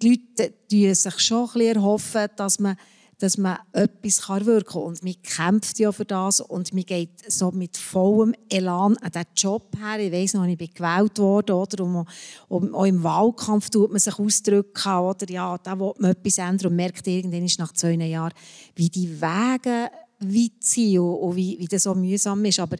[0.00, 2.76] die Leute die sich schon ein bisschen erhoffen, dass man
[3.22, 4.82] dass man etwas wirken kann.
[4.82, 9.26] Und man kämpft ja für das und man geht so mit vollem Elan an diesen
[9.36, 10.00] Job her.
[10.00, 12.06] Ich weiss noch, ich bin gewählt worden, oder?
[12.48, 15.30] Und, auch im Wahlkampf tut man sich ausdrücken, oder?
[15.30, 18.34] Ja, da will man etwas ändern und merkt irgendwann nach zwei Jahren,
[18.74, 22.58] wie die Wege weit sind und wie, wie das so mühsam ist.
[22.58, 22.76] Aber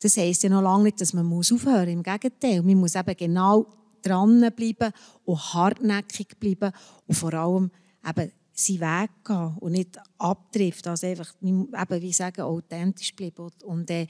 [0.00, 2.06] das heisst ja noch lange nicht, dass man muss aufhören muss.
[2.06, 3.66] Im Gegenteil, man muss eben genau
[4.00, 4.92] dranbleiben
[5.26, 6.72] und hartnäckig bleiben
[7.06, 7.70] und vor allem
[8.08, 10.86] eben seinen Weg gehen und nicht abtrifft.
[10.86, 13.50] Also einfach, eben, wie sagen, authentisch bleiben.
[13.64, 14.06] Und äh,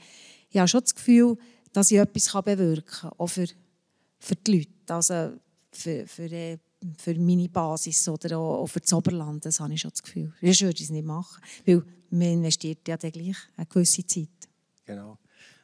[0.49, 1.37] ich habe schon das Gefühl,
[1.73, 3.47] dass ich etwas bewirken kann, auch für,
[4.17, 5.33] für die Leute, also
[5.71, 6.57] für, für, äh,
[6.97, 10.33] für meine Basis oder auch für das Oberland, das habe ich schon das Gefühl.
[10.41, 14.29] Sonst würde ich es nicht machen, weil man investiert ja dann gleich eine gewisse Zeit.
[14.85, 15.17] Genau.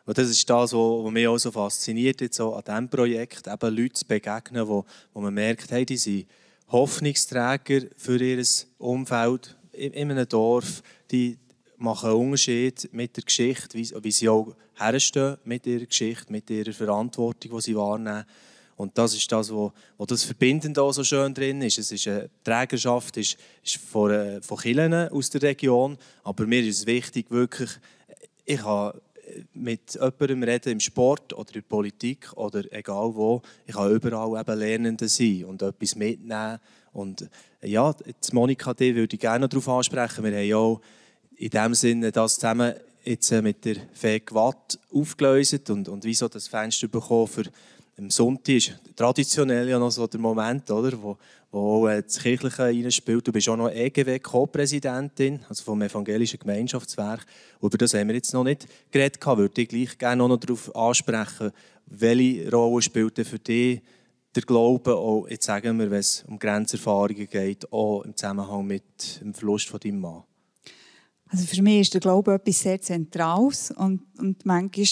[0.05, 3.75] Und das ist das, was mich auch so fasziniert jetzt so an diesem Projekt, eben
[3.75, 6.27] Leute zu begegnen, wo, wo man merkt, hey, die sind
[6.73, 8.43] Hoffnungsträger für ihr
[8.79, 10.81] Umfeld in einem Dorf.
[11.11, 11.37] Die
[11.77, 16.73] machen einen Unterschied mit der Geschichte, wie, sie auch herstehen mit ihrer Geschichte, mit ihrer
[16.73, 18.25] Verantwortung, die sie wahrnehmen.
[18.75, 21.77] Und das ist das, wo das Verbindende auch so schön drin ist.
[21.77, 26.63] Es ist eine Trägerschaft ist, ist von, äh, von Kirchen aus der Region, aber mir
[26.63, 27.69] ist es wichtig, wirklich,
[28.45, 28.99] ich habe
[29.53, 33.41] mit jemandem reden im Sport oder in der Politik oder egal wo.
[33.65, 36.59] Ich kann überall eben Lernende sein und etwas mitnehmen.
[36.91, 37.27] Und
[37.61, 40.23] ja, jetzt Monika, die würde ich gerne darauf ansprechen.
[40.23, 40.79] Wir haben ja
[41.37, 46.27] in dem Sinne das zusammen jetzt äh, mit der FEG Watt aufgelöst und, und wieso
[46.27, 47.43] das Fenster bekommen für
[47.97, 51.17] am Sonntag ist traditionell ja noch so der Moment, oder, wo,
[51.53, 53.27] wo äh, das Kirchliche reinspielt.
[53.27, 57.25] Du bist auch noch EGW-Co-Präsidentin, also vom Evangelischen Gemeinschaftswerk.
[57.61, 59.23] Über das haben wir jetzt noch nicht geredet.
[59.23, 61.51] Würde ich gleich gerne noch darauf ansprechen,
[61.85, 63.81] welche Rolle spielt für dich
[64.35, 69.21] der Glaube, auch, jetzt sagen wir, wenn es um Grenzerfahrungen geht, auch im Zusammenhang mit
[69.21, 70.23] dem Verlust von deinem Mann?
[71.27, 74.87] Also für mich ist der Glaube etwas sehr Zentrales und, und manchmal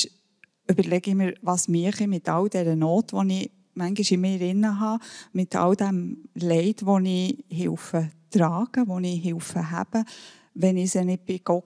[0.67, 4.38] überlege ich mir, was mache ich mit all dieser Not, die ich manchmal in mir
[4.38, 5.03] drin habe,
[5.34, 10.05] mit all dem Leid, das ich helfe tragen, das ich helfe haben,
[10.53, 11.65] wenn ich sie nicht bei Gott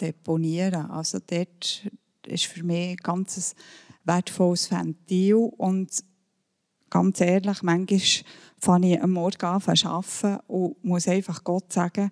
[0.00, 0.90] deponieren kann.
[0.90, 1.90] Also dort
[2.26, 3.54] ist für mich ein ganz
[4.04, 6.04] wertvolles Ventil und
[6.90, 8.00] ganz ehrlich, manchmal
[8.58, 12.10] fange ich am Morgen an zu arbeiten und muss einfach Gott sagen,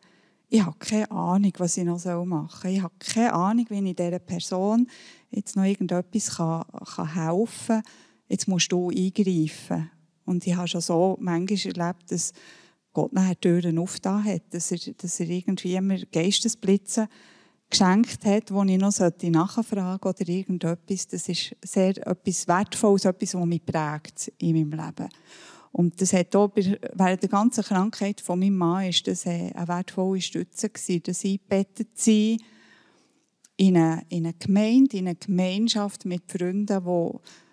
[0.48, 2.70] ich habe keine Ahnung, was ich noch machen soll.
[2.70, 4.88] Ich habe keine Ahnung, wie ich dieser Person
[5.30, 7.82] jetzt noch irgendetwas kann, kann helfen kann.
[8.34, 9.92] Jetzt musst du eingreifen.
[10.24, 12.32] Und ich habe schon so manchmal erlebt, dass
[12.92, 17.06] Gott nachher Türen aufgetan hat, dass er, dass er irgendwie immer Geistesblitze
[17.70, 21.06] geschenkt hat, wo ich noch nachfragen sollte oder irgendetwas.
[21.06, 25.08] Das ist sehr etwas Wertvolles, etwas, was mich prägt in meinem Leben.
[25.70, 30.20] Und das hat auch während der ganzen Krankheit von meinem Mann ist das eine wertvolle
[30.20, 32.38] Stütze gewesen, das eingebettet sein
[33.56, 37.43] in eine, in eine Gemeinde, in eine Gemeinschaft mit Freunden, die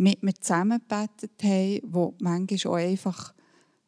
[0.00, 3.34] mit mir zusammengebetet haben, die manchmal auch einfach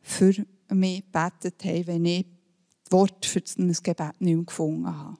[0.02, 0.34] für
[0.68, 2.26] mich gebetet haben, wenn ich
[2.84, 5.16] das Wort für ein Gebet nicht mehr gefunden habe.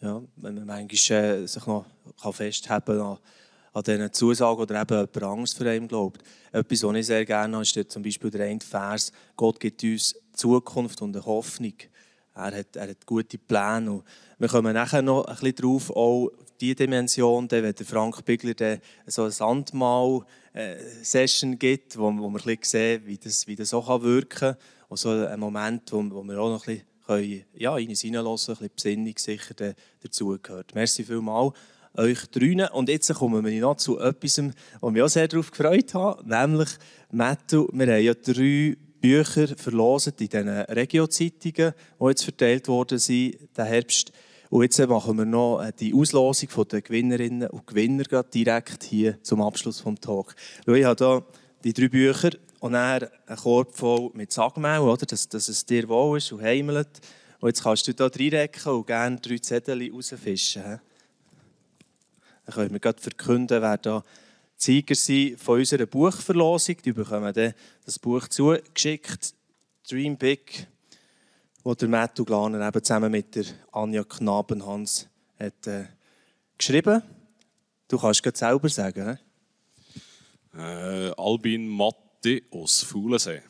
[0.00, 1.84] Ja, wenn man manchmal äh, sich noch
[2.32, 3.18] festhalten kann
[3.74, 6.22] an diesen Zusagen oder eben jemand Angst vor einem glaubt.
[6.50, 10.14] Etwas, was ich sehr gerne habe, ist zum Beispiel der eine Vers, Gott gibt uns
[10.32, 11.74] Zukunft und eine Hoffnung.
[12.34, 13.92] Er hat, er hat gute Pläne.
[13.92, 14.04] Und
[14.38, 15.90] wir kommen nachher noch ein bisschen drauf,
[16.62, 23.02] die Dimension, wenn der Frank Bigler so eine Sandmal-Session gibt, wo, wo wir ein sehen,
[23.04, 24.56] wie das, wie das auch wirken kann.
[24.88, 28.02] Und so ein Moment, wo, wo wir auch noch ein bisschen können, ja, in uns
[28.02, 30.72] hineinhören, ein bisschen Besinnung sicher dazugehört.
[30.76, 31.54] Merci vielmals
[31.94, 32.68] euch drinnen.
[32.68, 34.40] Und jetzt kommen wir noch zu etwas,
[34.80, 36.68] wo ich mich auch sehr darauf gefreut habe, nämlich,
[37.10, 43.36] Matthew, wir haben ja drei Bücher verlosen in diesen Regio-Zeitungen, die jetzt verteilt worden sind,
[43.50, 44.12] diesen Herbst.
[44.52, 49.40] Und jetzt machen wir noch äh, die Auslosung der Gewinnerinnen und Gewinner direkt hier zum
[49.40, 50.34] Abschluss des Talks.
[50.66, 51.24] Ich habe hier
[51.64, 55.06] die drei Bücher und dann einen Korb voll mit Sagmehl, oder?
[55.06, 57.00] Dass, dass es dir wohl ist und heimelt.
[57.40, 60.80] Und jetzt kannst du hier reinrecken und gerne drei Zettel rausfischen.
[62.44, 64.04] Dann können wir gerade verkünden, wer da
[64.58, 66.76] Sieger sind von unserer Buchverlosung.
[66.84, 67.54] Die bekommen dann
[67.86, 69.32] das Buch zugeschickt.
[69.88, 70.68] Dream Big
[71.62, 75.08] wo der Matthew Glaner eben zusammen mit der Anja Knabenhans
[75.38, 75.86] hat, äh,
[76.58, 77.02] geschrieben.
[77.88, 79.18] Du kannst es selber sagen.
[80.54, 83.42] Äh, Albin Matti aus Faulensee.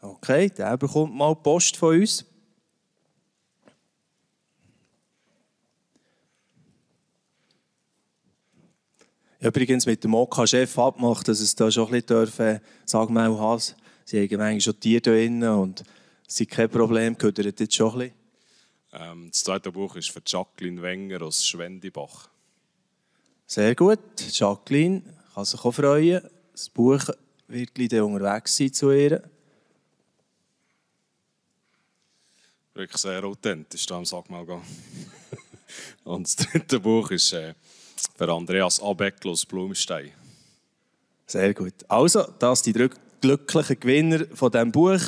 [0.00, 2.24] Okay, der bekommt mal Post von uns.
[9.40, 13.58] Übrigens mit dem OK-Chef abgemacht, dass es da schon ein bisschen dürfen, sagen wir auch,
[14.04, 15.82] sie haben eigentlich schon Tiere da drin und
[16.38, 18.14] ist kein Problem, gehört ihr jetzt schon ein bisschen?
[18.92, 22.28] Ähm, das zweite Buch ist für Jacqueline Wenger aus Schwendibach.
[23.46, 23.98] Sehr gut.
[24.30, 25.02] Jacqueline
[25.34, 26.22] kann sich auch freuen.
[26.52, 27.02] Das Buch
[27.48, 29.22] wird gleich unterwegs sein zu ihr.
[32.74, 34.62] Wirklich sehr authentisch, da sag mal gehen.
[36.04, 37.54] Und das dritte Buch ist äh,
[38.16, 40.12] für Andreas Abeckl aus Blumenstein.
[41.26, 41.74] Sehr gut.
[41.88, 42.78] Also, das sind die
[43.20, 45.00] glücklichen Gewinner von diesem Buch.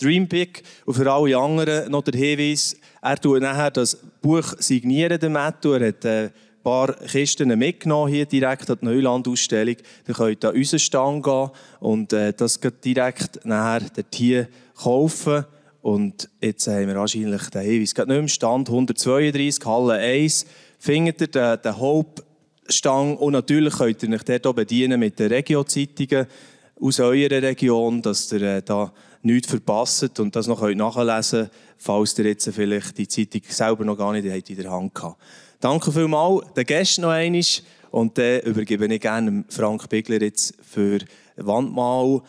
[0.00, 0.62] Dream Big.
[0.86, 5.72] Und für alle anderen noch der Hinweis, er tut nachher das Buch signieren, der Matthew.
[5.74, 6.30] Er hat ein
[6.62, 9.76] paar Kisten mitgenommen hier direkt an die Neuland-Ausstellung.
[10.06, 11.50] Dann könnt ihr an unseren Stand gehen
[11.80, 15.44] und äh, das direkt nachher dort hier kaufen.
[15.82, 20.46] Und jetzt haben wir wahrscheinlich den Hinweis, gerade nicht im Stand 132, Halle 1,
[20.78, 26.26] findet ihr den, den Hauptstand und natürlich könnt ihr euch dort bedienen mit den Regio-Zeitungen
[26.80, 32.18] aus eurer Region, dass ihr äh, da nichts verpasst und das noch nachlesen könnt, falls
[32.18, 35.20] ihr jetzt vielleicht die Zeitung selber noch gar nicht in der Hand habt.
[35.60, 37.42] Danke vielmals den Gästen noch einmal
[37.90, 41.00] und dann übergebe ich gerne Frank Bigler jetzt für
[41.36, 42.22] Wandmal,